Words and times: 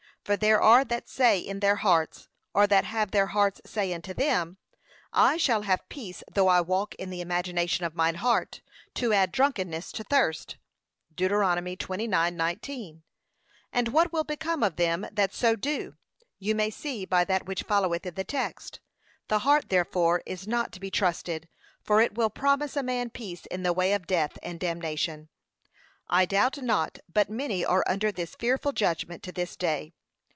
For 0.23 0.37
there 0.37 0.61
are 0.61 0.85
that 0.85 1.09
say 1.09 1.39
in 1.39 1.61
their 1.61 1.77
hearts, 1.77 2.29
or 2.53 2.67
that 2.67 2.85
have 2.85 3.09
their 3.09 3.25
hearts 3.25 3.59
say 3.65 3.91
unto 3.91 4.13
them, 4.13 4.57
'I 5.13 5.37
shall 5.37 5.63
have 5.63 5.89
peace 5.89 6.21
though 6.31 6.47
I 6.47 6.61
walk 6.61 6.93
in 6.95 7.09
the 7.09 7.21
imagination 7.21 7.85
of 7.85 7.95
mine 7.95 8.15
heart, 8.15 8.61
to 8.93 9.13
add 9.13 9.31
drunkenness 9.31 9.91
to 9.93 10.03
thirst.' 10.03 10.57
(Deut. 11.15 11.31
29:19) 11.31 13.01
And 13.73 13.87
what 13.87 14.13
will 14.13 14.23
become 14.23 14.61
of 14.61 14.75
them 14.75 15.07
that 15.11 15.33
so 15.33 15.55
do, 15.55 15.95
you 16.37 16.53
may 16.53 16.69
see 16.69 17.03
by 17.03 17.23
that 17.25 17.47
which 17.47 17.63
followeth 17.63 18.05
in 18.05 18.13
the 18.13 18.23
text. 18.23 18.79
The 19.27 19.39
heart 19.39 19.69
therefore 19.69 20.21
is 20.27 20.47
not 20.47 20.71
to 20.73 20.79
be 20.79 20.91
trusted, 20.91 21.49
for 21.81 21.99
it 21.99 22.13
will 22.13 22.29
promise 22.29 22.77
a 22.77 22.83
man 22.83 23.09
peace 23.09 23.47
in 23.47 23.63
the 23.63 23.73
way 23.73 23.91
of 23.91 24.05
death 24.05 24.37
and 24.43 24.59
damnation. 24.59 25.29
I 26.07 26.25
doubt 26.27 26.61
not 26.61 26.99
but 27.11 27.27
many 27.31 27.65
are 27.65 27.83
under 27.87 28.11
this 28.11 28.35
fearful 28.35 28.71
judgment 28.71 29.23
to 29.23 29.31
this 29.31 29.55
day. 29.55 29.95